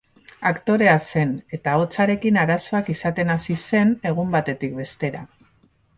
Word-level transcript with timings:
Aktorea 0.51 0.93
zen, 1.09 1.35
eta 1.57 1.75
ahotsarekin 1.79 2.39
arazoak 2.45 2.91
izaten 2.95 3.35
hasi 3.35 3.59
zen, 3.67 3.95
egun 4.13 4.37
batetik 4.37 4.75
bestera. 4.81 5.23